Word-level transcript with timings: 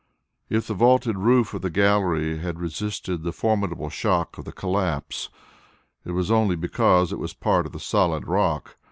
If 0.49 0.65
the 0.65 0.73
vaulted 0.73 1.19
roof 1.19 1.53
of 1.53 1.61
the 1.61 1.69
gallery 1.69 2.39
had 2.39 2.59
resisted 2.59 3.21
the 3.21 3.31
formidable 3.31 3.91
shock 3.91 4.35
of 4.39 4.45
the 4.45 4.51
collapse, 4.51 5.29
it 6.05 6.13
was 6.13 6.31
only 6.31 6.55
because 6.55 7.13
it 7.13 7.19
was 7.19 7.35
part 7.35 7.67
of 7.67 7.71
the 7.71 7.79
solid 7.79 8.27
rock. 8.27 8.77